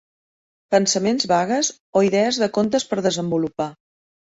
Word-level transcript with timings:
Pensaments 0.75 1.29
vagues 1.33 1.71
o 2.01 2.05
idees 2.11 2.43
de 2.47 2.51
contes 2.59 2.91
per 2.93 3.03
desenvolupar. 3.11 3.75